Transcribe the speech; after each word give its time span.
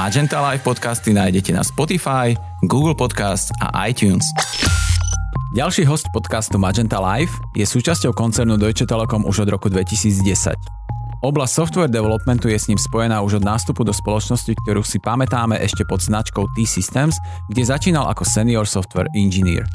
Magenta 0.00 0.40
Live 0.40 0.64
podcasty 0.64 1.12
nájdete 1.12 1.52
na 1.52 1.60
Spotify, 1.60 2.32
Google 2.64 2.96
Podcast 2.96 3.52
a 3.60 3.84
iTunes. 3.84 4.24
Ďalší 5.52 5.84
host 5.84 6.08
podcastu 6.08 6.56
Magenta 6.56 6.96
Live 6.98 7.36
je 7.52 7.68
súčasťou 7.68 8.16
koncernu 8.16 8.56
Deutsche 8.56 8.88
Telekom 8.88 9.28
už 9.28 9.44
od 9.44 9.48
roku 9.52 9.68
2010. 9.68 10.79
Oblasť 11.20 11.52
software 11.52 11.92
developmentu 11.92 12.48
je 12.48 12.56
s 12.56 12.72
ním 12.72 12.80
spojená 12.80 13.20
už 13.20 13.44
od 13.44 13.44
nástupu 13.44 13.84
do 13.84 13.92
spoločnosti, 13.92 14.56
ktorú 14.64 14.80
si 14.80 14.96
pamätáme 15.04 15.60
ešte 15.60 15.84
pod 15.84 16.00
značkou 16.00 16.48
T-Systems, 16.56 17.12
kde 17.52 17.60
začínal 17.60 18.08
ako 18.08 18.24
senior 18.24 18.64
software 18.64 19.04
engineer. 19.12 19.68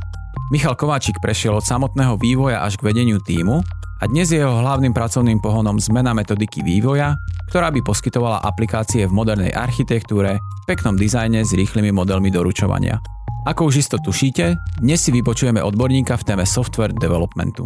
Michal 0.50 0.74
Kováčik 0.74 1.22
prešiel 1.22 1.54
od 1.54 1.62
samotného 1.62 2.18
vývoja 2.18 2.66
až 2.66 2.82
k 2.82 2.90
vedeniu 2.90 3.22
týmu 3.22 3.62
a 4.02 4.04
dnes 4.10 4.34
je 4.34 4.42
jeho 4.42 4.58
hlavným 4.58 4.90
pracovným 4.90 5.38
pohonom 5.38 5.78
zmena 5.78 6.18
metodiky 6.18 6.66
vývoja, 6.66 7.14
ktorá 7.54 7.70
by 7.70 7.86
poskytovala 7.86 8.42
aplikácie 8.42 9.06
v 9.06 9.14
modernej 9.14 9.54
architektúre, 9.54 10.42
peknom 10.66 10.98
dizajne 10.98 11.46
s 11.46 11.54
rýchlymi 11.54 11.94
modelmi 11.94 12.34
doručovania. 12.34 12.98
Ako 13.46 13.70
už 13.70 13.86
isto 13.86 14.02
tušíte, 14.02 14.82
dnes 14.82 14.98
si 14.98 15.14
vypočujeme 15.14 15.62
odborníka 15.62 16.18
v 16.18 16.26
téme 16.26 16.46
software 16.50 16.98
developmentu. 16.98 17.62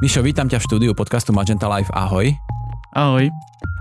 Mišo, 0.00 0.24
vítam 0.24 0.48
ťa 0.48 0.64
v 0.64 0.64
štúdiu 0.64 0.92
podcastu 0.96 1.36
Magenta 1.36 1.68
Live, 1.68 1.92
ahoj. 1.92 2.32
Ahoj. 2.96 3.28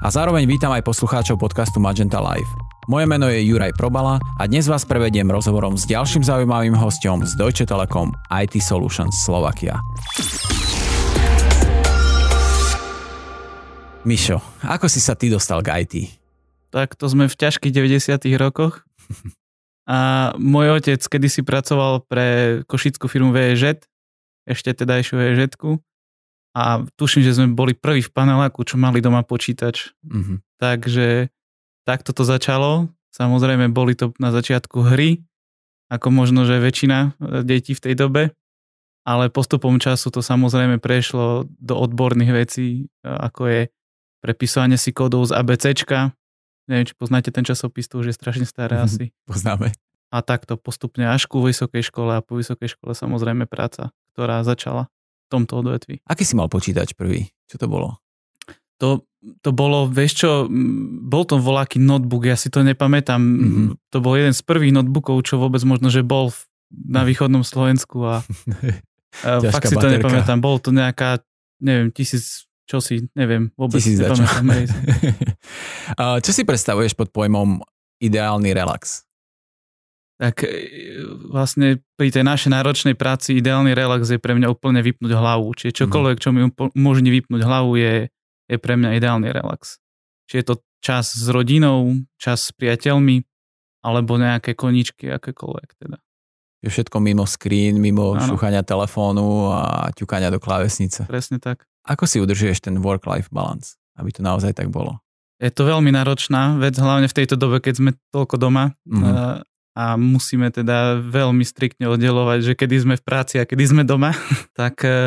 A 0.03 0.11
zároveň 0.11 0.43
vítam 0.43 0.67
aj 0.67 0.83
poslucháčov 0.83 1.39
podcastu 1.39 1.79
Magenta 1.79 2.19
Live. 2.19 2.51
Moje 2.91 3.07
meno 3.07 3.31
je 3.31 3.39
Juraj 3.39 3.71
Probala 3.79 4.19
a 4.35 4.43
dnes 4.51 4.67
vás 4.67 4.83
prevediem 4.83 5.31
rozhovorom 5.31 5.79
s 5.79 5.87
ďalším 5.87 6.27
zaujímavým 6.27 6.75
hostom 6.75 7.23
z 7.23 7.31
Deutsche 7.39 7.63
Telekom 7.63 8.11
IT 8.27 8.59
Solutions 8.59 9.15
Slovakia. 9.23 9.79
Mišo, 14.03 14.43
ako 14.67 14.91
si 14.91 14.99
sa 14.99 15.15
ty 15.15 15.31
dostal 15.31 15.63
k 15.63 15.87
IT? 15.87 16.11
Tak 16.75 16.99
to 16.99 17.07
sme 17.07 17.31
v 17.31 17.35
ťažkých 17.39 17.71
90 17.71 18.27
rokoch. 18.35 18.83
A 19.87 20.35
môj 20.35 20.83
otec 20.83 20.99
kedysi 20.99 21.47
pracoval 21.47 22.03
pre 22.03 22.59
košickú 22.67 23.07
firmu 23.07 23.31
VEŽ, 23.31 23.79
ešte 24.43 24.75
teda 24.75 24.99
ešte 24.99 25.15
VEŽ. 25.15 25.55
A 26.57 26.81
tuším, 26.97 27.21
že 27.21 27.37
sme 27.37 27.53
boli 27.53 27.77
prví 27.77 28.01
v 28.01 28.09
paneláku, 28.09 28.65
čo 28.65 28.81
mali 28.81 28.97
doma 28.97 29.21
počítač. 29.21 29.93
Mm-hmm. 30.01 30.37
Takže 30.57 31.29
takto 31.85 32.17
to 32.17 32.25
začalo. 32.25 32.89
Samozrejme, 33.13 33.69
boli 33.69 33.93
to 33.93 34.09
na 34.17 34.33
začiatku 34.33 34.81
hry, 34.89 35.21
ako 35.93 36.09
možno, 36.09 36.49
že 36.49 36.57
väčšina 36.57 36.97
e, 36.97 37.45
detí 37.45 37.77
v 37.77 37.83
tej 37.85 37.93
dobe. 37.93 38.23
Ale 39.05 39.29
postupom 39.29 39.77
času 39.77 40.09
to 40.09 40.25
samozrejme 40.25 40.81
prešlo 40.81 41.45
do 41.61 41.77
odborných 41.77 42.33
vecí, 42.33 42.89
e, 42.89 43.05
ako 43.05 43.41
je 43.45 43.61
prepisovanie 44.25 44.81
si 44.81 44.89
kódov 44.89 45.29
z 45.29 45.37
ABCčka. 45.37 46.17
Neviem, 46.65 46.89
či 46.89 46.97
poznáte 46.97 47.29
ten 47.29 47.45
časopis, 47.45 47.85
to 47.85 48.01
už 48.01 48.11
je 48.11 48.15
strašne 48.17 48.49
staré 48.49 48.81
asi. 48.81 49.13
Poznáme. 49.29 49.77
A 50.09 50.25
takto 50.25 50.57
postupne 50.57 51.05
až 51.05 51.29
ku 51.29 51.37
vysokej 51.45 51.85
škole 51.85 52.17
a 52.17 52.25
po 52.25 52.33
vysokej 52.33 52.73
škole 52.73 52.97
samozrejme 52.97 53.45
práca, 53.45 53.93
ktorá 54.17 54.41
začala 54.41 54.89
tomto 55.27 55.59
odvetvi. 55.63 56.03
Aký 56.07 56.23
si 56.23 56.33
mal 56.33 56.47
počítač 56.47 56.95
prvý? 56.95 57.27
Čo 57.47 57.61
to 57.63 57.67
bolo? 57.67 57.99
To, 58.77 59.07
to 59.41 59.49
bolo, 59.51 59.89
vieš 59.89 60.25
čo, 60.25 60.29
bol 61.03 61.25
to 61.25 61.41
voláky 61.41 61.81
notebook, 61.81 62.29
ja 62.29 62.37
si 62.37 62.53
to 62.53 62.61
nepamätám. 62.61 63.17
Mm-hmm. 63.17 63.65
To 63.91 63.97
bol 63.99 64.13
jeden 64.13 64.35
z 64.37 64.41
prvých 64.45 64.75
notebookov, 64.75 65.25
čo 65.25 65.41
vôbec 65.41 65.63
možno, 65.65 65.89
že 65.89 66.05
bol 66.05 66.29
na 66.69 67.07
východnom 67.07 67.41
Slovensku 67.41 68.05
a, 68.05 68.21
a 69.25 69.29
fakt 69.49 69.71
si 69.71 69.75
to 69.79 69.89
nepamätám. 69.89 70.37
Bol 70.37 70.61
to 70.61 70.69
nejaká, 70.69 71.23
neviem, 71.63 71.89
tisíc 71.89 72.47
čo 72.67 72.83
si, 72.83 73.07
neviem, 73.15 73.47
vôbec 73.55 73.79
si 73.79 73.95
nepamätám. 73.95 74.43
čo 76.25 76.31
si 76.35 76.43
predstavuješ 76.43 76.99
pod 76.99 77.15
pojmom 77.15 77.63
ideálny 78.03 78.51
relax? 78.51 79.06
Tak 80.17 80.41
e, 80.41 80.49
vlastne 81.29 81.77
pri 81.93 82.09
tej 82.09 82.25
našej 82.25 82.49
náročnej 82.49 82.95
práci 82.97 83.37
ideálny 83.37 83.77
relax 83.77 84.09
je 84.09 84.17
pre 84.17 84.33
mňa 84.33 84.49
úplne 84.49 84.81
vypnúť 84.81 85.13
hlavu. 85.13 85.53
Čiže 85.53 85.71
mhm. 85.73 85.79
čokoľvek, 85.85 86.17
čo 86.17 86.29
mi 86.33 86.41
umožní 86.73 87.09
vypnúť 87.13 87.41
hlavu, 87.45 87.77
je, 87.77 88.09
je 88.49 88.57
pre 88.57 88.73
mňa 88.75 88.97
ideálny 88.97 89.29
relax. 89.29 89.77
Čiže 90.27 90.37
je 90.41 90.47
to 90.49 90.55
čas 90.81 91.13
s 91.13 91.27
rodinou, 91.29 92.01
čas 92.17 92.49
s 92.49 92.51
priateľmi, 92.53 93.23
alebo 93.85 94.19
nejaké 94.19 94.57
koničky, 94.57 95.07
akékoľvek 95.13 95.69
teda. 95.79 95.97
Je 96.65 96.73
všetko 96.73 96.97
mimo 96.97 97.23
screen, 97.29 97.77
mimo 97.77 98.17
ano. 98.17 98.25
šúchania 98.25 98.65
telefónu 98.65 99.53
a 99.53 99.93
ťukania 99.93 100.33
do 100.33 100.41
klávesnice. 100.41 101.05
Presne 101.05 101.37
tak. 101.37 101.69
Ako 101.85 102.09
si 102.09 102.17
udržuješ 102.17 102.65
ten 102.65 102.81
work-life 102.81 103.29
balance, 103.29 103.77
aby 103.95 104.09
to 104.09 104.25
naozaj 104.25 104.57
tak 104.57 104.73
bolo? 104.73 104.99
Je 105.37 105.53
to 105.53 105.69
veľmi 105.69 105.93
náročná 105.93 106.57
vec, 106.57 106.73
hlavne 106.81 107.05
v 107.05 107.13
tejto 107.13 107.37
dobe, 107.37 107.61
keď 107.61 107.73
sme 107.77 107.91
toľko 108.09 108.35
doma 108.41 108.73
mm-hmm. 108.89 109.45
A, 109.77 109.93
musíme 109.93 110.49
teda 110.49 110.97
veľmi 110.97 111.45
striktne 111.45 111.85
oddelovať, 111.85 112.39
že 112.41 112.53
kedy 112.57 112.75
sme 112.81 112.95
v 112.97 113.05
práci 113.05 113.37
a 113.37 113.45
kedy 113.45 113.77
sme 113.77 113.83
doma, 113.85 114.17
tak 114.59 114.81
e, 114.81 114.97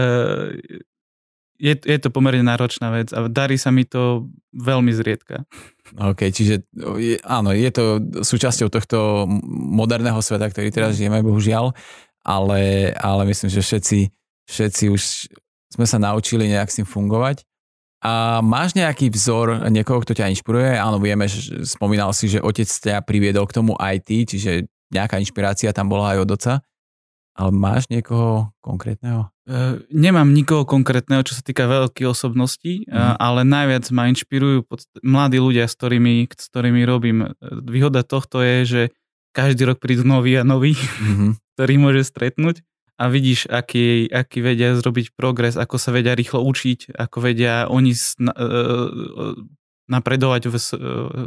je, 1.58 1.75
je 1.75 1.98
to 1.98 2.14
pomerne 2.14 2.47
náročná 2.47 2.94
vec 2.94 3.10
a 3.10 3.26
darí 3.26 3.58
sa 3.58 3.75
mi 3.75 3.82
to 3.82 4.31
veľmi 4.54 4.94
zriedka. 4.94 5.42
OK, 5.98 6.31
čiže 6.31 6.70
je, 7.03 7.19
áno, 7.26 7.50
je 7.50 7.70
to 7.75 7.98
súčasťou 8.22 8.70
tohto 8.70 9.26
moderného 9.50 10.22
sveta, 10.22 10.47
ktorý 10.47 10.70
teraz 10.70 10.94
žijeme, 10.94 11.19
bohužiaľ, 11.20 11.75
ale, 12.22 12.94
ale 12.94 13.22
myslím, 13.26 13.50
že 13.50 13.66
všetci, 13.66 13.98
všetci 14.47 14.84
už 14.87 15.02
sme 15.70 15.87
sa 15.87 15.98
naučili 15.98 16.47
nejak 16.47 16.70
s 16.70 16.78
tým 16.78 16.87
fungovať. 16.87 17.42
A 18.00 18.41
máš 18.41 18.72
nejaký 18.72 19.12
vzor 19.12 19.69
niekoho, 19.69 20.00
kto 20.00 20.16
ťa 20.16 20.33
inšpiruje? 20.33 20.81
Áno, 20.81 20.97
vieme, 20.97 21.28
že 21.28 21.69
spomínal 21.69 22.16
si, 22.16 22.33
že 22.33 22.41
otec 22.41 22.65
ťa 22.65 23.05
priviedol 23.05 23.44
k 23.44 23.61
tomu 23.61 23.77
IT, 23.77 24.09
čiže 24.09 24.72
nejaká 24.88 25.21
inšpirácia 25.21 25.77
tam 25.77 25.93
bola 25.93 26.16
aj 26.16 26.19
od 26.25 26.31
oca. 26.33 26.55
Ale 27.37 27.50
máš 27.53 27.88
niekoho 27.93 28.56
konkrétneho? 28.65 29.28
Uh, 29.44 29.81
nemám 29.93 30.33
nikoho 30.33 30.65
konkrétneho, 30.65 31.25
čo 31.25 31.37
sa 31.37 31.44
týka 31.44 31.69
veľkých 31.69 32.09
osobností, 32.09 32.88
mm. 32.88 33.16
ale 33.16 33.44
najviac 33.44 33.84
ma 33.93 34.09
inšpirujú 34.12 34.67
pod, 34.67 34.84
mladí 35.00 35.41
ľudia, 35.41 35.69
s 35.69 35.77
ktorými, 35.77 36.28
s 36.28 36.47
ktorými 36.53 36.82
robím. 36.84 37.32
Výhoda 37.41 38.05
tohto 38.05 38.41
je, 38.41 38.56
že 38.65 38.82
každý 39.31 39.69
rok 39.69 39.78
prídu 39.78 40.03
noví 40.03 40.37
a 40.41 40.44
noví, 40.44 40.75
mm-hmm. 41.05 41.31
ktorý 41.56 41.75
môže 41.77 42.03
stretnúť 42.09 42.65
a 43.00 43.09
vidíš, 43.09 43.49
aký, 43.49 44.12
aký 44.12 44.44
vedia 44.44 44.77
zrobiť 44.77 45.16
progres, 45.16 45.56
ako 45.56 45.81
sa 45.81 45.88
vedia 45.88 46.12
rýchlo 46.12 46.44
učiť, 46.44 46.93
ako 47.00 47.16
vedia 47.25 47.65
oni 47.72 47.97
e, 47.97 47.99
e, 47.99 48.37
napredovať 49.88 50.53
v 50.53 50.56
e, 50.61 50.62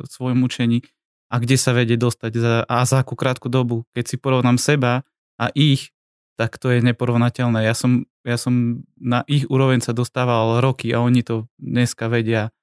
svojom 0.05 0.39
učení 0.45 0.85
a 1.33 1.41
kde 1.41 1.57
sa 1.57 1.73
vedie 1.73 1.97
dostať 1.97 2.31
za, 2.37 2.53
a 2.69 2.85
za 2.85 3.01
akú 3.01 3.17
krátku 3.17 3.49
dobu. 3.49 3.89
Keď 3.97 4.05
si 4.05 4.15
porovnám 4.21 4.61
seba 4.61 5.01
a 5.41 5.49
ich, 5.57 5.89
tak 6.37 6.61
to 6.61 6.69
je 6.69 6.85
neporovnateľné. 6.85 7.65
Ja 7.65 7.73
som, 7.73 8.05
ja 8.21 8.37
som 8.37 8.85
na 9.01 9.25
ich 9.25 9.49
úroveň 9.49 9.81
sa 9.81 9.97
dostával 9.97 10.61
roky 10.61 10.93
a 10.93 11.01
oni 11.01 11.25
to 11.25 11.49
dneska 11.57 12.05
vedia 12.05 12.53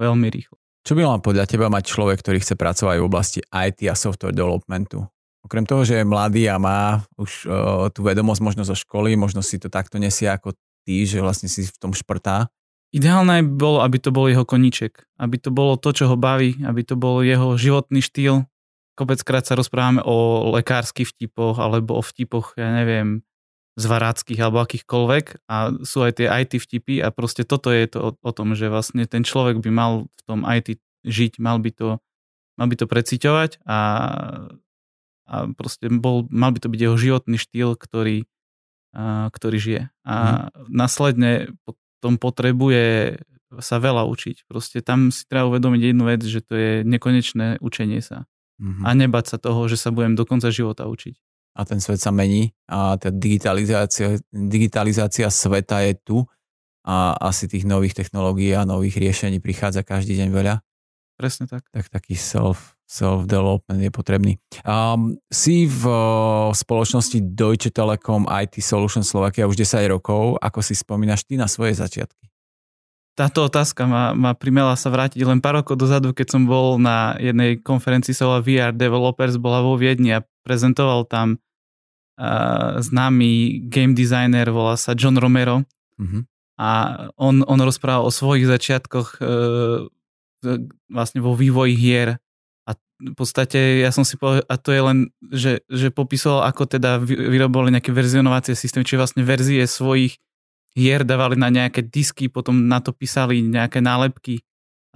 veľmi 0.00 0.32
rýchlo. 0.32 0.56
Čo 0.84 0.96
by 0.96 1.04
mal 1.04 1.20
podľa 1.20 1.44
teba 1.48 1.68
mať 1.68 1.84
človek, 1.84 2.20
ktorý 2.20 2.40
chce 2.40 2.56
pracovať 2.56 2.96
v 2.96 3.08
oblasti 3.08 3.40
IT 3.44 3.84
a 3.88 3.96
software 3.96 4.36
developmentu? 4.36 5.04
Okrem 5.44 5.68
toho, 5.68 5.84
že 5.84 6.00
je 6.00 6.08
mladý 6.08 6.48
a 6.48 6.56
má 6.56 7.04
už 7.20 7.44
uh, 7.44 7.86
tú 7.92 8.00
vedomosť 8.00 8.40
možno 8.40 8.62
zo 8.64 8.72
školy, 8.72 9.12
možno 9.12 9.44
si 9.44 9.60
to 9.60 9.68
takto 9.68 10.00
nesie 10.00 10.24
ako 10.24 10.56
ty, 10.88 11.04
že 11.04 11.20
vlastne 11.20 11.52
si 11.52 11.68
v 11.68 11.76
tom 11.76 11.92
šprtá. 11.92 12.48
Ideálne 12.94 13.42
by 13.42 13.54
bolo, 13.58 13.78
aby 13.82 13.98
to 13.98 14.14
bol 14.14 14.30
jeho 14.30 14.46
koníček. 14.46 15.04
Aby 15.18 15.42
to 15.42 15.50
bolo 15.50 15.74
to, 15.76 15.90
čo 15.90 16.08
ho 16.08 16.16
baví, 16.16 16.62
aby 16.62 16.86
to 16.86 16.94
bol 16.94 17.20
jeho 17.20 17.58
životný 17.58 18.00
štýl. 18.00 18.46
Kopeckrát 18.94 19.42
sa 19.42 19.58
rozprávame 19.58 19.98
o 20.06 20.48
lekárskych 20.54 21.10
vtipoch 21.10 21.58
alebo 21.58 21.98
o 21.98 22.02
vtipoch, 22.06 22.54
ja 22.54 22.70
neviem, 22.70 23.26
zvaráckých 23.74 24.38
alebo 24.38 24.62
akýchkoľvek 24.62 25.50
a 25.50 25.74
sú 25.82 26.06
aj 26.06 26.22
tie 26.22 26.30
IT 26.30 26.62
vtipy 26.62 27.02
a 27.02 27.10
proste 27.10 27.42
toto 27.42 27.74
je 27.74 27.90
to 27.90 27.98
o, 27.98 28.10
o 28.14 28.30
tom, 28.30 28.54
že 28.54 28.70
vlastne 28.70 29.02
ten 29.10 29.26
človek 29.26 29.58
by 29.58 29.70
mal 29.74 29.92
v 30.06 30.22
tom 30.22 30.46
IT 30.46 30.78
žiť, 31.02 31.42
mal 31.42 31.58
by 31.58 31.74
to, 31.74 31.98
mal 32.54 32.66
by 32.70 32.76
to 32.78 32.86
preciťovať 32.86 33.66
a 33.66 33.78
a 35.24 35.48
proste 35.52 35.88
bol, 35.88 36.28
mal 36.28 36.52
by 36.52 36.60
to 36.60 36.68
byť 36.68 36.80
jeho 36.80 36.96
životný 37.00 37.36
štýl, 37.40 37.76
ktorý, 37.80 38.28
a, 38.92 39.32
ktorý 39.32 39.56
žije. 39.56 39.82
A 40.04 40.14
mm. 40.52 40.68
následne 40.68 41.52
potom 41.64 42.20
potrebuje 42.20 43.18
sa 43.62 43.78
veľa 43.78 44.02
učiť. 44.08 44.50
Proste 44.50 44.82
tam 44.82 45.14
si 45.14 45.22
treba 45.30 45.46
uvedomiť 45.46 45.80
jednu 45.94 46.04
vec, 46.10 46.26
že 46.26 46.42
to 46.42 46.54
je 46.58 46.72
nekonečné 46.82 47.62
učenie 47.62 48.02
sa. 48.02 48.26
Mm-hmm. 48.58 48.82
A 48.86 48.88
nebať 48.94 49.24
sa 49.34 49.36
toho, 49.38 49.66
že 49.66 49.78
sa 49.78 49.94
budem 49.94 50.18
do 50.18 50.26
konca 50.26 50.50
života 50.50 50.86
učiť. 50.86 51.14
A 51.54 51.62
ten 51.62 51.78
svet 51.78 52.02
sa 52.02 52.10
mení 52.10 52.50
a 52.66 52.98
tá 52.98 53.14
digitalizácia, 53.14 54.18
digitalizácia 54.34 55.30
sveta 55.30 55.86
je 55.86 55.94
tu 55.94 56.18
a 56.82 57.14
asi 57.14 57.46
tých 57.46 57.62
nových 57.62 57.94
technológií 57.94 58.50
a 58.58 58.66
nových 58.66 58.98
riešení 58.98 59.38
prichádza 59.38 59.86
každý 59.86 60.18
deň 60.18 60.28
veľa. 60.34 60.54
Presne 61.14 61.46
tak. 61.46 61.62
Tak 61.70 61.94
taký 61.94 62.18
self 62.18 62.73
Self-development 62.84 63.80
je 63.80 63.90
potrebný. 63.90 64.32
Um, 64.60 65.16
si 65.32 65.64
v 65.64 65.82
uh, 65.88 66.52
spoločnosti 66.52 67.16
Deutsche 67.32 67.72
Telekom 67.72 68.28
IT 68.28 68.60
Solution 68.60 69.00
Slovakia 69.00 69.48
už 69.48 69.56
10 69.56 69.88
rokov. 69.88 70.36
Ako 70.44 70.60
si 70.60 70.76
spomínaš 70.76 71.24
ty 71.24 71.40
na 71.40 71.48
svoje 71.48 71.80
začiatky? 71.80 72.28
Táto 73.14 73.46
otázka 73.46 73.86
ma, 73.86 74.10
ma 74.12 74.34
primela 74.34 74.74
sa 74.74 74.90
vrátiť 74.90 75.22
len 75.22 75.38
pár 75.38 75.62
rokov 75.62 75.78
dozadu, 75.78 76.10
keď 76.12 76.34
som 76.34 76.42
bol 76.50 76.76
na 76.82 77.14
jednej 77.16 77.62
konferencii 77.62 78.10
sa 78.10 78.42
VR 78.42 78.74
Developers, 78.74 79.38
bola 79.38 79.62
vo 79.62 79.78
Viedni 79.78 80.12
a 80.12 80.26
prezentoval 80.42 81.06
tam 81.06 81.38
uh, 82.18 82.82
známy 82.82 83.64
game 83.70 83.94
designer, 83.94 84.50
volá 84.50 84.74
sa 84.74 84.98
John 84.98 85.14
Romero. 85.14 85.62
Uh-huh. 85.94 86.26
A 86.58 86.70
on, 87.14 87.46
on 87.46 87.60
rozprával 87.62 88.02
o 88.02 88.10
svojich 88.10 88.50
začiatkoch 88.50 89.22
uh, 89.22 89.86
vlastne 90.90 91.24
vo 91.24 91.32
vývoji 91.38 91.78
hier 91.78 92.18
v 93.04 93.12
podstate 93.12 93.84
ja 93.84 93.92
som 93.92 94.02
si 94.02 94.16
povedal, 94.16 94.48
a 94.48 94.56
to 94.56 94.72
je 94.72 94.80
len, 94.80 94.98
že, 95.28 95.52
že 95.68 95.92
popisoval, 95.92 96.48
ako 96.48 96.64
teda 96.64 96.96
vyrobili 97.04 97.76
nejaké 97.76 97.92
verzionovacie 97.92 98.56
systémy, 98.56 98.88
čiže 98.88 99.00
vlastne 99.00 99.22
verzie 99.22 99.60
svojich 99.68 100.16
hier 100.74 101.04
dávali 101.04 101.36
na 101.36 101.52
nejaké 101.52 101.84
disky, 101.84 102.32
potom 102.32 102.66
na 102.66 102.80
to 102.80 102.90
písali 102.96 103.44
nejaké 103.44 103.84
nálepky 103.84 104.42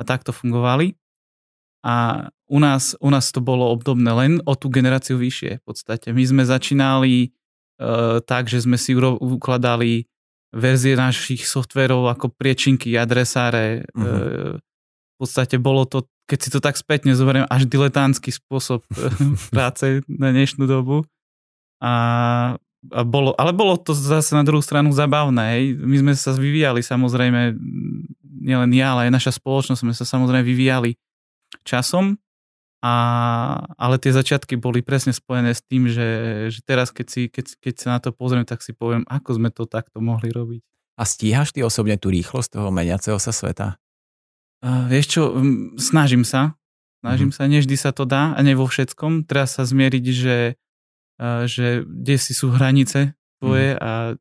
a 0.01 0.03
takto 0.03 0.33
fungovali. 0.33 0.97
A 1.87 2.27
u 2.51 2.59
nás, 2.59 2.99
u 2.99 3.09
nás 3.13 3.31
to 3.31 3.39
bolo 3.39 3.71
obdobné 3.71 4.11
len 4.11 4.33
o 4.43 4.59
tú 4.59 4.67
generáciu 4.73 5.15
vyššie 5.21 5.63
v 5.63 5.65
podstate. 5.65 6.11
My 6.11 6.25
sme 6.27 6.43
začínali 6.43 7.31
uh, 7.79 8.19
tak, 8.25 8.51
že 8.51 8.67
sme 8.67 8.75
si 8.75 8.99
ukladali 8.99 10.11
verzie 10.51 10.99
našich 10.99 11.47
softverov 11.47 12.11
ako 12.11 12.35
priečinky, 12.35 12.99
adresáre. 12.99 13.87
Uh-huh. 13.95 14.03
Uh, 14.03 14.55
v 14.59 15.15
podstate 15.23 15.63
bolo 15.63 15.87
to 15.87 16.11
keď 16.29 16.39
si 16.39 16.49
to 16.53 16.61
tak 16.61 16.77
spätne 16.77 17.17
zoberiem, 17.17 17.49
až 17.49 17.65
diletánsky 17.65 18.29
spôsob 18.29 18.85
eh, 18.93 19.09
práce 19.55 20.05
na 20.07 20.29
dnešnú 20.31 20.69
dobu. 20.69 21.09
A, 21.81 21.93
a 22.93 23.01
bolo, 23.07 23.33
ale 23.41 23.57
bolo 23.57 23.81
to 23.81 23.97
zase 23.97 24.37
na 24.37 24.45
druhú 24.45 24.61
stranu 24.61 24.93
zabavné. 24.93 25.57
Hej. 25.57 25.65
My 25.81 25.97
sme 26.05 26.13
sa 26.13 26.37
vyvíjali 26.37 26.85
samozrejme, 26.85 27.57
nielen 28.45 28.71
ja, 28.77 28.93
ale 28.93 29.09
aj 29.09 29.17
naša 29.17 29.33
spoločnosť 29.41 29.81
sme 29.83 29.95
sa 29.97 30.05
samozrejme 30.05 30.45
vyvíjali 30.45 31.01
časom, 31.65 32.21
a, 32.79 32.95
ale 33.75 33.99
tie 33.99 34.15
začiatky 34.15 34.55
boli 34.55 34.87
presne 34.87 35.11
spojené 35.11 35.51
s 35.51 35.67
tým, 35.67 35.91
že, 35.91 36.07
že 36.47 36.63
teraz 36.63 36.95
keď, 36.95 37.07
si, 37.11 37.23
keď, 37.27 37.59
keď 37.59 37.75
sa 37.75 37.89
na 37.97 37.99
to 37.99 38.15
pozriem, 38.15 38.47
tak 38.47 38.63
si 38.63 38.71
poviem, 38.71 39.03
ako 39.11 39.35
sme 39.35 39.51
to 39.51 39.67
takto 39.67 39.99
mohli 39.99 40.31
robiť. 40.31 40.63
A 40.99 41.03
stíhaš 41.03 41.55
ty 41.55 41.63
osobne 41.63 41.99
tú 41.99 42.11
rýchlosť 42.11 42.59
toho 42.59 42.71
meniaceho 42.71 43.19
sa 43.19 43.35
sveta? 43.35 43.79
Uh, 44.59 44.91
vieš 44.91 45.07
čo, 45.15 45.23
snažím 45.79 46.27
sa. 46.27 46.59
Snažím 46.99 47.31
mm-hmm. 47.31 47.47
sa, 47.47 47.53
nevždy 47.53 47.77
sa 47.79 47.91
to 47.95 48.03
dá 48.03 48.35
a 48.35 48.39
nie 48.43 48.59
vo 48.59 48.67
všetkom. 48.67 49.23
Treba 49.23 49.47
sa 49.47 49.63
zmieriť, 49.63 50.05
že, 50.11 50.59
uh, 51.23 51.47
že 51.47 51.87
kde 51.87 52.17
si 52.19 52.35
sú 52.35 52.51
hranice 52.51 53.15
tvoje 53.39 53.79
mm-hmm. 53.79 53.87
a 53.87 54.19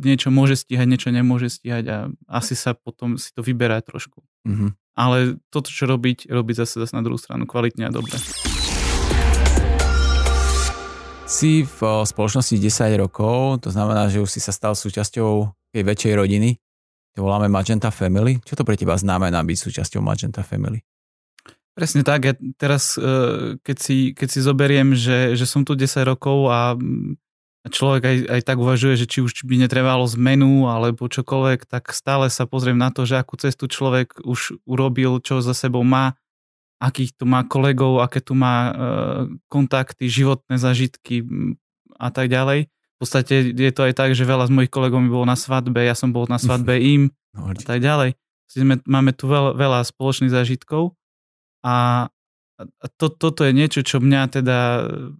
niečo 0.00 0.32
môže 0.32 0.56
stíhať, 0.56 0.88
niečo 0.88 1.12
nemôže 1.12 1.52
stíhať 1.52 1.84
a 1.88 1.98
asi 2.28 2.56
sa 2.56 2.72
potom 2.72 3.20
si 3.20 3.28
to 3.36 3.44
vyberá 3.44 3.84
trošku. 3.84 4.24
Mm-hmm. 4.48 4.72
Ale 4.96 5.36
toto, 5.52 5.68
čo 5.68 5.84
robiť, 5.84 6.32
robiť 6.32 6.64
zase, 6.64 6.80
zase 6.80 6.96
na 6.96 7.04
druhú 7.04 7.20
stranu 7.20 7.44
kvalitne 7.44 7.88
a 7.88 7.92
dobre. 7.92 8.16
Si 11.24 11.64
v 11.64 11.80
spoločnosti 12.04 12.56
10 12.56 13.04
rokov, 13.04 13.64
to 13.64 13.72
znamená, 13.72 14.08
že 14.08 14.20
už 14.20 14.28
si 14.28 14.40
sa 14.40 14.52
stal 14.52 14.76
súčasťou 14.76 15.52
tej 15.74 15.82
väčšej 15.82 16.12
rodiny 16.14 16.63
to 17.14 17.22
voláme 17.22 17.46
Magenta 17.46 17.94
Family. 17.94 18.42
Čo 18.42 18.58
to 18.58 18.66
pre 18.66 18.74
teba 18.74 18.98
znamená 18.98 19.38
byť 19.46 19.58
súčasťou 19.58 20.02
Magenta 20.02 20.42
Family? 20.42 20.82
Presne 21.74 22.02
tak. 22.06 22.20
Ja 22.26 22.34
teraz, 22.58 22.98
e, 22.98 23.58
keď 23.62 23.76
si, 23.78 23.96
keď 24.14 24.28
si 24.30 24.40
zoberiem, 24.42 24.94
že, 24.94 25.38
že 25.38 25.46
som 25.46 25.66
tu 25.66 25.78
10 25.78 26.06
rokov 26.06 26.50
a 26.50 26.78
človek 27.70 28.02
aj, 28.04 28.16
aj 28.30 28.40
tak 28.46 28.58
uvažuje, 28.58 28.94
že 28.98 29.06
či 29.10 29.18
už 29.22 29.46
by 29.46 29.58
netrebalo 29.58 30.04
zmenu 30.14 30.70
alebo 30.70 31.10
čokoľvek, 31.10 31.66
tak 31.66 31.90
stále 31.90 32.28
sa 32.28 32.46
pozriem 32.46 32.76
na 32.76 32.94
to, 32.94 33.06
že 33.06 33.18
akú 33.18 33.38
cestu 33.40 33.66
človek 33.66 34.22
už 34.22 34.60
urobil, 34.68 35.18
čo 35.18 35.42
za 35.42 35.56
sebou 35.56 35.82
má, 35.82 36.14
akých 36.78 37.16
tu 37.18 37.24
má 37.24 37.42
kolegov, 37.46 38.04
aké 38.04 38.20
tu 38.22 38.36
má 38.38 38.56
e, 38.58 38.72
kontakty, 39.50 40.10
životné 40.10 40.60
zažitky 40.60 41.26
a 41.98 42.10
tak 42.10 42.30
ďalej 42.30 42.70
podstate 43.04 43.52
je 43.52 43.72
to 43.76 43.84
aj 43.84 43.92
tak, 43.92 44.16
že 44.16 44.24
veľa 44.24 44.48
z 44.48 44.54
mojich 44.56 44.72
kolegov 44.72 45.04
mi 45.04 45.12
bolo 45.12 45.28
na 45.28 45.36
svadbe, 45.36 45.84
ja 45.84 45.92
som 45.92 46.10
bol 46.10 46.24
na 46.24 46.40
svadbe 46.40 46.80
im 46.96 47.12
no, 47.36 47.52
a 47.52 47.54
tak 47.54 47.84
ďalej. 47.84 48.16
Sme, 48.48 48.80
máme 48.88 49.12
tu 49.12 49.28
veľa, 49.28 49.52
veľa 49.52 49.84
spoločných 49.84 50.32
zážitkov 50.32 50.96
a, 51.64 52.08
a 52.60 52.86
to, 52.96 53.12
toto 53.12 53.44
je 53.44 53.52
niečo, 53.52 53.84
čo 53.84 54.00
mňa 54.00 54.40
teda, 54.40 54.58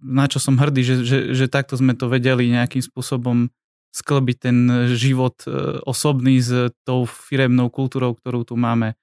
na 0.01 0.25
čo 0.25 0.41
som 0.41 0.57
hrdý, 0.57 0.81
že, 0.81 0.95
že, 1.05 1.19
že 1.37 1.45
takto 1.45 1.77
sme 1.77 1.93
to 1.93 2.09
vedeli 2.09 2.49
nejakým 2.49 2.81
spôsobom 2.81 3.53
sklbiť 3.95 4.37
ten 4.39 4.57
život 4.91 5.39
e, 5.47 5.79
osobný 5.87 6.43
s 6.43 6.73
tou 6.83 7.07
firemnou 7.07 7.71
kultúrou, 7.71 8.11
ktorú 8.11 8.43
tu 8.43 8.59
máme. 8.59 8.99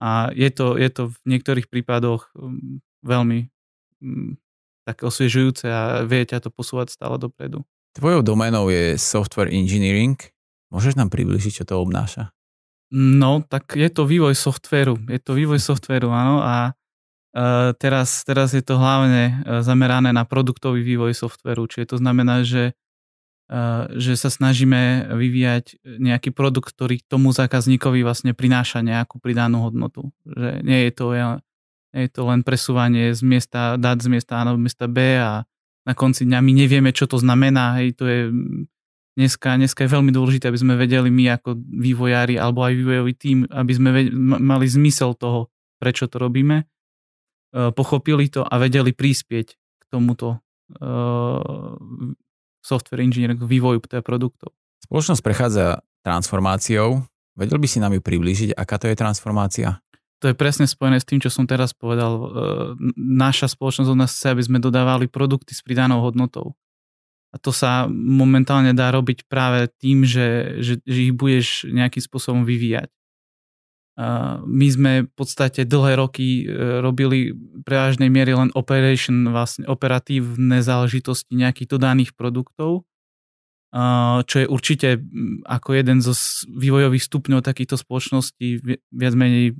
A 0.00 0.32
je 0.32 0.48
to, 0.48 0.80
je 0.80 0.88
to 0.88 1.02
v 1.12 1.16
niektorých 1.36 1.68
prípadoch 1.68 2.32
veľmi 3.04 3.52
také 4.84 5.02
osviežujúce 5.08 5.66
a 5.68 6.04
vie 6.04 6.22
ťa 6.28 6.44
to 6.44 6.50
posúvať 6.52 6.92
stále 6.92 7.16
dopredu. 7.16 7.64
Tvojou 7.94 8.26
domenou 8.26 8.74
je 8.74 8.98
software 8.98 9.54
engineering. 9.54 10.18
Môžeš 10.74 10.98
nám 10.98 11.14
približiť, 11.14 11.62
čo 11.62 11.64
to 11.64 11.78
obnáša? 11.78 12.34
No, 12.90 13.46
tak 13.46 13.78
je 13.78 13.86
to 13.86 14.02
vývoj 14.02 14.34
softvéru. 14.34 14.98
Je 15.06 15.22
to 15.22 15.38
vývoj 15.38 15.62
softvéru, 15.62 16.10
áno. 16.10 16.42
A 16.42 16.74
uh, 16.74 17.70
teraz, 17.78 18.26
teraz 18.26 18.50
je 18.50 18.66
to 18.66 18.82
hlavne 18.82 19.46
uh, 19.46 19.62
zamerané 19.62 20.10
na 20.10 20.26
produktový 20.26 20.82
vývoj 20.82 21.14
softvéru. 21.14 21.70
Čiže 21.70 21.94
to 21.94 21.96
znamená, 22.02 22.42
že, 22.42 22.74
uh, 23.54 23.86
že 23.94 24.18
sa 24.18 24.26
snažíme 24.26 25.14
vyvíjať 25.14 25.78
nejaký 25.86 26.34
produkt, 26.34 26.74
ktorý 26.74 26.98
tomu 27.06 27.30
zákazníkovi 27.30 28.02
vlastne 28.02 28.34
prináša 28.34 28.82
nejakú 28.82 29.22
pridanú 29.22 29.70
hodnotu. 29.70 30.10
Že 30.26 30.66
nie 30.66 30.90
je 30.90 30.92
to, 30.98 31.06
nie 31.94 32.02
je 32.06 32.10
to 32.10 32.22
len 32.26 32.42
presúvanie 32.42 33.14
z 33.14 33.22
miesta, 33.22 33.78
dát 33.78 34.02
z 34.02 34.10
miesta 34.10 34.42
A 34.42 34.50
do 34.50 34.58
miesta 34.58 34.90
B 34.90 35.14
a 35.14 35.46
na 35.84 35.92
konci 35.92 36.24
dňa 36.24 36.38
my 36.40 36.52
nevieme, 36.52 36.90
čo 36.96 37.04
to 37.04 37.20
znamená. 37.20 37.80
Hej, 37.80 38.00
to 38.00 38.04
je 38.08 38.20
dneska, 39.14 39.60
dneska 39.60 39.84
je 39.84 39.94
veľmi 39.94 40.10
dôležité, 40.10 40.48
aby 40.48 40.60
sme 40.60 40.74
vedeli 40.80 41.12
my 41.12 41.36
ako 41.38 41.60
vývojári 41.60 42.40
alebo 42.40 42.64
aj 42.64 42.74
vývojový 42.74 43.12
tým, 43.14 43.38
aby 43.52 43.72
sme 43.72 43.90
mali 44.40 44.66
zmysel 44.66 45.14
toho, 45.14 45.52
prečo 45.78 46.08
to 46.08 46.16
robíme, 46.16 46.64
e, 46.64 46.64
pochopili 47.76 48.32
to 48.32 48.42
a 48.42 48.54
vedeli 48.56 48.96
prispieť 48.96 49.48
k 49.54 49.84
tomuto 49.92 50.40
uh, 50.80 51.76
software 52.64 53.04
engineer, 53.04 53.36
k 53.36 53.44
vývoju 53.44 53.84
produktov. 54.00 54.56
Spoločnosť 54.88 55.20
prechádza 55.20 55.84
transformáciou. 56.00 57.04
Vedel 57.36 57.58
by 57.60 57.68
si 57.68 57.78
nám 57.84 57.92
ju 57.92 58.00
priblížiť, 58.00 58.56
aká 58.56 58.80
to 58.80 58.88
je 58.88 58.96
transformácia? 58.96 59.83
To 60.24 60.32
je 60.32 60.40
presne 60.40 60.64
spojené 60.64 60.96
s 60.96 61.04
tým, 61.04 61.20
čo 61.20 61.28
som 61.28 61.44
teraz 61.44 61.76
povedal. 61.76 62.12
E, 62.16 62.26
naša 62.96 63.52
spoločnosť 63.52 63.92
od 63.92 64.00
nás 64.00 64.16
chce, 64.16 64.32
aby 64.32 64.40
sme 64.40 64.56
dodávali 64.56 65.04
produkty 65.04 65.52
s 65.52 65.60
pridanou 65.60 66.00
hodnotou. 66.00 66.56
A 67.28 67.36
to 67.36 67.52
sa 67.52 67.84
momentálne 67.92 68.72
dá 68.72 68.88
robiť 68.88 69.28
práve 69.28 69.68
tým, 69.76 70.08
že, 70.08 70.56
že, 70.64 70.80
že 70.80 70.98
ich 71.04 71.12
budeš 71.12 71.68
nejakým 71.68 72.00
spôsobom 72.00 72.48
vyvíjať. 72.48 72.88
My 74.48 74.66
sme 74.72 74.92
v 75.06 75.12
podstate 75.12 75.68
dlhé 75.68 76.00
roky 76.00 76.48
e, 76.48 76.80
robili 76.80 77.36
prevažnej 77.62 78.08
miery 78.08 78.32
len 78.32 78.48
operation, 78.56 79.28
vlastne 79.28 79.68
operatívne 79.68 80.64
záležitosti 80.64 81.36
nejakých 81.36 81.68
dodaných 81.76 82.16
produktov, 82.16 82.88
čo 84.24 84.36
je 84.38 84.46
určite 84.46 85.02
ako 85.50 85.74
jeden 85.74 85.98
zo 85.98 86.14
vývojových 86.46 87.10
stupňov 87.10 87.42
takýchto 87.42 87.74
spoločností 87.74 88.62
viac 88.94 89.14
menej 89.18 89.58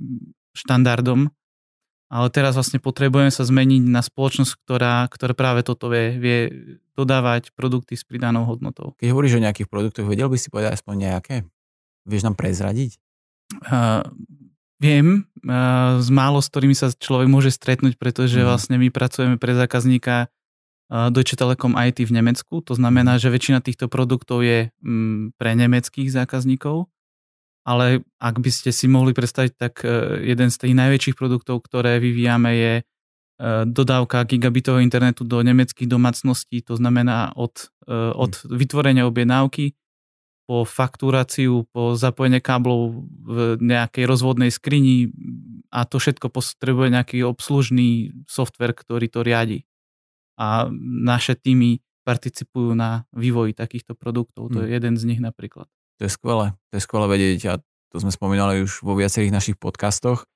štandardom, 0.55 1.29
ale 2.09 2.27
teraz 2.29 2.55
vlastne 2.55 2.77
potrebujeme 2.77 3.33
sa 3.33 3.43
zmeniť 3.43 3.83
na 3.91 3.99
spoločnosť, 3.99 4.51
ktorá, 4.63 5.03
ktorá 5.09 5.33
práve 5.35 5.65
toto 5.65 5.89
vie, 5.91 6.15
vie 6.15 6.39
dodávať 6.95 7.51
produkty 7.57 7.97
s 7.97 8.07
pridanou 8.07 8.47
hodnotou. 8.47 8.95
Keď 9.01 9.11
hovoríš 9.11 9.35
o 9.35 9.43
nejakých 9.43 9.67
produktoch, 9.67 10.07
vedel 10.07 10.31
by 10.31 10.37
si 10.39 10.47
povedať 10.47 10.79
aspoň 10.79 10.95
nejaké? 11.11 11.35
Vieš 12.05 12.29
nám 12.29 12.37
prezradiť? 12.37 13.01
Uh, 13.65 14.05
viem, 14.77 15.27
uh, 15.43 15.97
z 15.99 16.09
málo, 16.13 16.39
s 16.39 16.47
ktorými 16.53 16.77
sa 16.77 16.93
človek 16.93 17.27
môže 17.27 17.51
stretnúť, 17.51 17.97
pretože 17.97 18.37
mm. 18.37 18.45
vlastne 18.45 18.75
my 18.77 18.93
pracujeme 18.93 19.35
pre 19.41 19.57
zákazníka 19.57 20.29
uh, 20.29 21.09
Deutsche 21.09 21.35
Telekom 21.35 21.73
IT 21.73 22.05
v 22.05 22.15
Nemecku. 22.15 22.61
To 22.63 22.73
znamená, 22.77 23.17
že 23.17 23.33
väčšina 23.33 23.65
týchto 23.65 23.89
produktov 23.89 24.45
je 24.45 24.69
um, 24.85 25.33
pre 25.41 25.57
nemeckých 25.57 26.13
zákazníkov 26.13 26.85
ale 27.65 28.05
ak 28.21 28.35
by 28.37 28.51
ste 28.53 28.69
si 28.69 28.85
mohli 28.85 29.11
predstaviť, 29.11 29.51
tak 29.57 29.81
e, 29.81 30.21
jeden 30.21 30.53
z 30.53 30.57
tých 30.61 30.77
najväčších 30.77 31.17
produktov, 31.17 31.65
ktoré 31.65 31.97
vyvíjame, 31.97 32.51
je 32.53 32.73
e, 32.79 32.83
dodávka 33.65 34.21
gigabitového 34.29 34.85
internetu 34.85 35.25
do 35.25 35.41
nemeckých 35.41 35.89
domácností, 35.89 36.61
to 36.61 36.77
znamená 36.77 37.33
od, 37.33 37.73
e, 37.89 37.93
od 38.13 38.37
hm. 38.37 38.53
vytvorenia 38.53 39.03
objednávky 39.09 39.73
po 40.45 40.61
fakturáciu, 40.61 41.65
po 41.73 41.97
zapojenie 41.97 42.37
káblov 42.37 43.09
v 43.25 43.57
nejakej 43.57 44.05
rozvodnej 44.05 44.53
skrini 44.53 45.09
a 45.73 45.89
to 45.89 45.97
všetko 45.97 46.29
potrebuje 46.29 46.93
nejaký 46.93 47.25
obslužný 47.25 48.13
software, 48.29 48.77
ktorý 48.77 49.09
to 49.09 49.25
riadi. 49.25 49.65
A 50.37 50.69
naše 50.85 51.33
týmy 51.33 51.81
participujú 52.05 52.77
na 52.77 53.09
vývoji 53.09 53.57
takýchto 53.57 53.97
produktov. 53.97 54.53
To 54.53 54.61
je 54.61 54.69
hm. 54.69 54.75
jeden 54.77 54.93
z 55.01 55.03
nich 55.09 55.17
napríklad. 55.17 55.65
To 55.99 56.01
je 56.07 56.11
skvelé. 56.11 56.51
To 56.71 56.73
je 56.75 56.83
skvelé 56.83 57.05
vedieť 57.07 57.39
a 57.49 57.53
to 57.91 58.03
sme 58.03 58.11
spomínali 58.11 58.59
už 58.59 58.83
vo 58.83 58.99
viacerých 58.99 59.31
našich 59.31 59.55
podcastoch, 59.55 60.27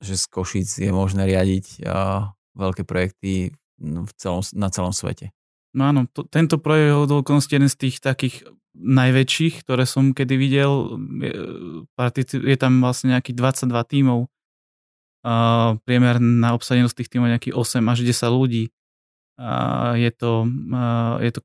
že 0.00 0.16
z 0.16 0.24
Košic 0.32 0.68
je 0.80 0.88
možné 0.88 1.28
riadiť 1.28 1.84
a, 1.84 2.32
veľké 2.56 2.88
projekty 2.88 3.52
v 3.80 4.10
celom, 4.16 4.40
na 4.56 4.72
celom 4.72 4.92
svete. 4.92 5.32
No 5.72 5.88
áno, 5.88 6.08
to, 6.08 6.24
tento 6.28 6.60
projekt 6.60 6.92
je 6.92 7.08
dokonca 7.08 7.48
jeden 7.48 7.68
z 7.68 7.76
tých 7.76 7.96
takých 8.00 8.44
najväčších, 8.76 9.64
ktoré 9.64 9.84
som 9.84 10.16
kedy 10.16 10.34
videl. 10.36 10.96
Je, 11.20 11.32
je 12.40 12.56
tam 12.56 12.80
vlastne 12.80 13.16
nejakých 13.16 13.36
22 13.68 13.92
tímov. 13.92 14.20
Uh, 15.22 15.78
na 16.18 16.50
obsadenosť 16.56 16.98
tých 16.98 17.10
tímov 17.14 17.30
nejakých 17.30 17.54
8 17.54 17.78
až 17.84 17.98
10 18.02 18.32
ľudí. 18.32 18.64
Uh, 19.38 19.96
je, 19.96 20.10
to, 20.12 20.44
uh, 20.48 21.16
je 21.22 21.30
to 21.36 21.40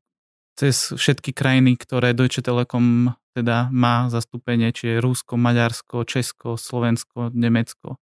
cez 0.58 0.98
všetky 0.98 1.38
krajiny, 1.38 1.78
ktoré 1.78 2.18
Deutsche 2.18 2.42
Telekom 2.42 3.14
teda 3.38 3.70
má 3.70 4.10
zastúpenie, 4.10 4.74
čiže 4.74 4.98
Rusko, 4.98 5.38
Maďarsko, 5.38 6.02
Česko, 6.10 6.58
Slovensko, 6.58 7.30
Nemecko. 7.30 8.02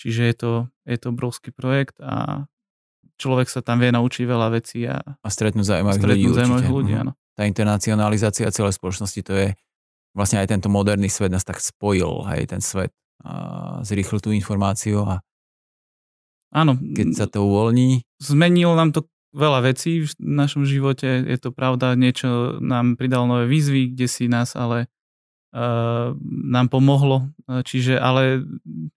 Čiže 0.00 0.22
je 0.24 0.34
to, 0.34 0.52
je 0.88 0.96
to 0.96 1.12
obrovský 1.12 1.52
projekt 1.52 2.00
a 2.00 2.48
človek 3.20 3.52
sa 3.52 3.60
tam 3.60 3.80
vie 3.80 3.92
naučiť 3.92 4.24
veľa 4.24 4.48
vecí 4.56 4.88
a, 4.88 5.04
a 5.04 5.28
stretnúť 5.28 5.68
zaujímavých 5.68 6.04
ľudí. 6.04 6.26
Zaujímavých 6.32 6.72
ľudí 6.72 6.92
mhm. 6.96 7.00
áno. 7.04 7.12
Tá 7.36 7.44
internacionalizácia 7.44 8.48
celej 8.48 8.80
spoločnosti, 8.80 9.20
to 9.20 9.32
je 9.36 9.48
vlastne 10.16 10.40
aj 10.40 10.48
tento 10.48 10.72
moderný 10.72 11.12
svet 11.12 11.28
nás 11.28 11.44
tak 11.44 11.60
spojil, 11.60 12.24
aj 12.24 12.56
ten 12.56 12.64
svet 12.64 12.96
a 13.20 13.80
zrýchlil 13.84 14.20
tú 14.24 14.32
informáciu 14.32 15.04
a 15.04 15.20
Áno. 16.56 16.78
Keď 16.78 17.06
sa 17.12 17.26
to 17.28 17.44
uvoľní. 17.44 18.06
Zmenilo 18.22 18.72
nám 18.72 18.94
to 18.94 19.04
veľa 19.36 19.60
vecí 19.68 20.08
v 20.08 20.10
našom 20.16 20.64
živote, 20.64 21.04
je 21.28 21.38
to 21.38 21.52
pravda, 21.52 21.92
niečo 21.92 22.56
nám 22.64 22.96
pridalo 22.96 23.28
nové 23.28 23.44
výzvy, 23.44 23.92
kde 23.92 24.08
si 24.08 24.32
nás 24.32 24.56
ale 24.56 24.88
uh, 25.52 26.16
nám 26.24 26.72
pomohlo, 26.72 27.28
čiže 27.44 28.00
ale 28.00 28.42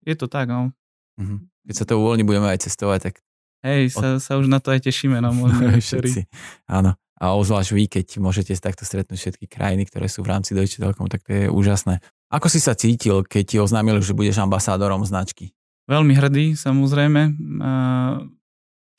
je 0.08 0.16
to 0.16 0.32
tak, 0.32 0.48
no. 0.48 0.72
Mhm. 1.20 1.52
Keď 1.70 1.76
sa 1.76 1.86
to 1.86 2.00
uvoľní, 2.02 2.24
budeme 2.26 2.50
aj 2.50 2.66
cestovať, 2.66 3.00
tak 3.12 3.16
Hej, 3.60 3.92
sa, 3.92 4.24
sa 4.24 4.40
už 4.40 4.48
na 4.48 4.64
to 4.64 4.72
aj 4.72 4.88
tešíme. 4.88 5.20
No, 5.20 5.36
Všetci. 5.84 6.32
Áno. 6.72 6.96
A 7.20 7.36
ozvlášť 7.36 7.76
vy, 7.76 7.84
keď 7.92 8.08
môžete 8.24 8.56
takto 8.56 8.88
stretnúť 8.88 9.20
všetky 9.20 9.52
krajiny, 9.52 9.84
ktoré 9.92 10.08
sú 10.08 10.24
v 10.24 10.32
rámci 10.32 10.56
Deutsche 10.56 10.80
Telekom, 10.80 11.12
tak 11.12 11.28
to 11.28 11.36
je 11.36 11.46
úžasné. 11.52 12.00
Ako 12.32 12.48
si 12.48 12.64
sa 12.64 12.80
cítil, 12.80 13.28
keď 13.28 13.44
ti 13.44 13.58
oznámili, 13.60 14.00
že 14.00 14.16
budeš 14.16 14.40
ambasádorom 14.40 15.04
značky? 15.04 15.52
Veľmi 15.92 16.16
hrdý, 16.16 16.56
samozrejme. 16.56 17.36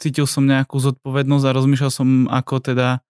Cítil 0.01 0.25
som 0.25 0.49
nejakú 0.49 0.81
zodpovednosť 0.81 1.45
a 1.45 1.57
rozmýšľal 1.61 1.93
som, 1.93 2.09
ako 2.33 2.73
teda 2.73 3.05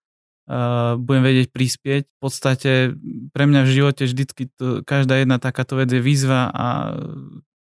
budem 0.98 1.22
vedieť 1.22 1.48
prispieť. 1.54 2.02
V 2.10 2.18
podstate 2.18 2.98
pre 3.30 3.46
mňa 3.46 3.62
v 3.62 3.70
živote 3.70 4.02
vždycky 4.10 4.50
to, 4.58 4.82
každá 4.82 5.22
jedna 5.22 5.38
takáto 5.38 5.78
vec 5.78 5.86
je 5.86 6.02
výzva 6.02 6.50
a 6.50 6.66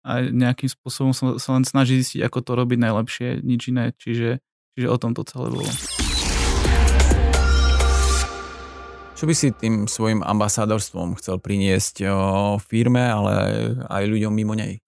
a 0.08 0.25
nejakým 0.25 0.73
spôsobom 0.73 1.12
sa, 1.12 1.37
sa 1.37 1.52
len 1.52 1.68
snaží 1.68 2.00
zistiť, 2.00 2.25
ako 2.25 2.38
to 2.40 2.52
robiť 2.56 2.78
najlepšie, 2.80 3.44
nič 3.44 3.68
iné. 3.68 3.92
Čiže, 4.00 4.40
čiže 4.73 4.88
o 4.88 4.97
tom 4.97 5.12
to 5.12 5.20
celé 5.20 5.52
bolo. 5.52 5.68
Čo 9.12 9.26
by 9.26 9.35
si 9.37 9.52
tým 9.52 9.85
svojim 9.85 10.25
ambasádorstvom 10.25 11.20
chcel 11.20 11.37
priniesť 11.42 12.08
o 12.08 12.56
firme, 12.56 13.04
ale 13.04 13.35
aj 13.85 14.02
ľuďom 14.08 14.32
mimo 14.32 14.56
nej? 14.56 14.80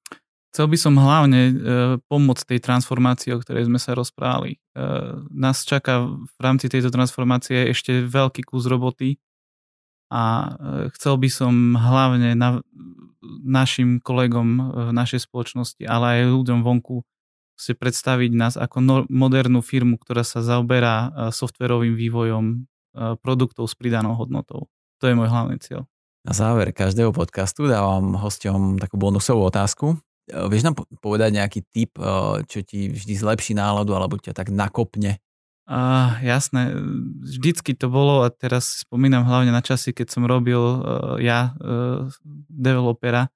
Chcel 0.51 0.67
by 0.67 0.79
som 0.79 0.95
hlavne 0.99 1.41
e, 1.47 1.53
pomôcť 2.11 2.55
tej 2.55 2.61
transformácii, 2.63 3.31
o 3.35 3.43
ktorej 3.43 3.71
sme 3.71 3.79
sa 3.79 3.95
rozprávali. 3.95 4.59
E, 4.59 4.85
nás 5.31 5.63
čaká 5.63 6.11
v 6.11 6.39
rámci 6.43 6.67
tejto 6.67 6.91
transformácie 6.91 7.71
ešte 7.71 8.03
veľký 8.03 8.43
kus 8.43 8.67
roboty 8.67 9.23
a 10.11 10.23
e, 10.23 10.49
chcel 10.99 11.23
by 11.23 11.31
som 11.31 11.55
hlavne 11.79 12.35
na, 12.35 12.59
našim 13.47 14.03
kolegom 14.03 14.49
v 14.75 14.91
našej 14.91 15.31
spoločnosti, 15.31 15.87
ale 15.87 16.19
aj 16.19 16.35
ľuďom 16.35 16.67
vonku 16.67 17.07
si 17.61 17.77
predstaviť 17.77 18.31
nás 18.33 18.55
ako 18.57 18.77
no, 18.81 18.97
modernú 19.13 19.61
firmu, 19.61 20.01
ktorá 20.01 20.25
sa 20.25 20.41
zaoberá 20.41 20.95
e, 20.97 21.09
softverovým 21.29 21.93
vývojom 21.93 22.45
e, 22.49 22.57
produktov 23.21 23.69
s 23.69 23.77
pridanou 23.77 24.17
hodnotou. 24.17 24.73
To 24.99 25.05
je 25.05 25.15
môj 25.15 25.29
hlavný 25.29 25.61
cieľ. 25.61 25.85
Na 26.25 26.33
záver 26.33 26.73
každého 26.73 27.13
podcastu 27.13 27.69
dávam 27.69 28.17
hosťom 28.17 28.81
takú 28.81 28.97
bonusovú 28.97 29.45
otázku. 29.49 30.01
E, 30.31 30.47
vieš 30.49 30.63
nám 30.65 30.79
povedať 31.03 31.31
nejaký 31.35 31.61
tip, 31.67 31.99
čo 32.47 32.59
ti 32.63 32.95
vždy 32.95 33.15
zlepší 33.19 33.59
náladu 33.59 33.93
alebo 33.99 34.17
ťa 34.17 34.33
tak 34.33 34.55
nakopne? 34.55 35.19
Uh, 35.71 36.19
jasné, 36.27 36.75
vždycky 37.23 37.79
to 37.79 37.87
bolo 37.87 38.27
a 38.27 38.29
teraz 38.35 38.83
spomínam 38.83 39.23
hlavne 39.23 39.55
na 39.55 39.63
časy, 39.63 39.95
keď 39.95 40.11
som 40.11 40.27
robil 40.27 40.59
uh, 40.59 41.15
ja 41.23 41.55
uh, 41.63 42.11
developera, 42.51 43.31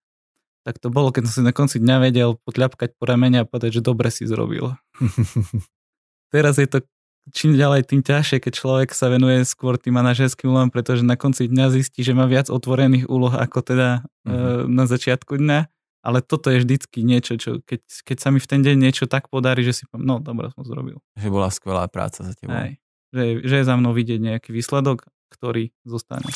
tak 0.67 0.83
to 0.83 0.91
bolo, 0.91 1.15
keď 1.15 1.31
som 1.31 1.35
si 1.39 1.43
na 1.47 1.55
konci 1.55 1.79
dňa 1.79 2.03
vedel 2.03 2.35
potľapkať 2.43 2.99
po 2.99 3.07
ramene 3.07 3.39
a 3.39 3.47
povedať, 3.47 3.79
že 3.79 3.87
dobre 3.87 4.11
si 4.11 4.27
zrobil. 4.27 4.75
teraz 6.35 6.59
je 6.59 6.67
to 6.67 6.83
čím 7.31 7.55
ďalej 7.55 7.87
tým 7.87 8.03
ťažšie, 8.03 8.43
keď 8.43 8.53
človek 8.59 8.91
sa 8.91 9.15
venuje 9.15 9.47
skôr 9.47 9.79
tým 9.79 9.95
manažerským 9.95 10.51
úlohom, 10.51 10.75
pretože 10.75 11.07
na 11.07 11.15
konci 11.15 11.47
dňa 11.47 11.71
zistí, 11.71 12.03
že 12.03 12.19
má 12.19 12.27
viac 12.27 12.51
otvorených 12.51 13.07
úloh 13.07 13.31
ako 13.31 13.63
teda 13.63 14.03
uh, 14.03 14.67
na 14.67 14.91
začiatku 14.91 15.39
dňa 15.39 15.71
ale 16.05 16.21
toto 16.21 16.53
je 16.53 16.61
vždycky 16.61 17.01
niečo, 17.01 17.41
čo 17.41 17.65
keď, 17.65 17.81
keď 18.05 18.17
sa 18.21 18.29
mi 18.29 18.37
v 18.37 18.45
ten 18.45 18.61
deň 18.61 18.77
niečo 18.77 19.09
tak 19.09 19.33
podarí, 19.33 19.65
že 19.65 19.73
si 19.73 19.83
poviem, 19.89 20.05
no 20.05 20.21
dobre 20.21 20.53
som 20.53 20.61
zrobil. 20.61 21.01
Že 21.17 21.29
bola 21.33 21.49
skvelá 21.49 21.89
práca 21.89 22.21
za 22.21 22.37
tebou. 22.37 22.53
Aj, 22.53 22.77
že, 23.17 23.41
že 23.41 23.55
je 23.57 23.65
za 23.65 23.75
mnou 23.81 23.97
vidieť 23.97 24.21
nejaký 24.21 24.53
výsledok, 24.53 25.09
ktorý 25.33 25.73
zostane. 25.89 26.29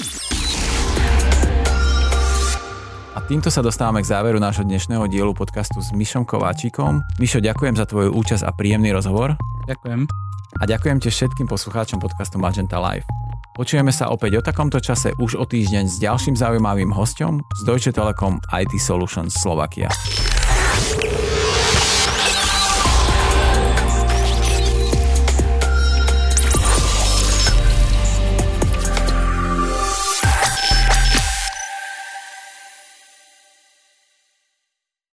A 3.13 3.19
týmto 3.27 3.53
sa 3.53 3.61
dostávame 3.61 4.01
k 4.01 4.09
záveru 4.09 4.41
nášho 4.41 4.65
dnešného 4.65 5.05
dielu 5.11 5.35
podcastu 5.37 5.83
s 5.85 5.93
Mišom 5.93 6.25
Kováčikom. 6.25 7.05
Mišo, 7.21 7.45
ďakujem 7.45 7.75
za 7.77 7.85
tvoju 7.85 8.15
účasť 8.15 8.47
a 8.47 8.55
príjemný 8.55 8.95
rozhovor. 8.95 9.37
Ďakujem. 9.69 10.07
A 10.59 10.63
ďakujem 10.65 10.97
tiež 11.03 11.13
všetkým 11.13 11.51
poslucháčom 11.51 12.01
podcastu 12.01 12.41
Magenta 12.41 12.81
Live. 12.81 13.18
Počujeme 13.59 13.91
sa 13.91 14.15
opäť 14.15 14.39
o 14.39 14.43
takomto 14.47 14.79
čase 14.79 15.19
už 15.19 15.35
o 15.35 15.43
týždeň 15.43 15.91
s 15.91 15.99
ďalším 15.99 16.39
zaujímavým 16.39 16.95
hostom 16.95 17.43
z 17.59 17.67
Deutsche 17.67 17.91
Telekom 17.91 18.39
IT 18.55 18.79
Solutions 18.79 19.35
Slovakia. 19.35 19.91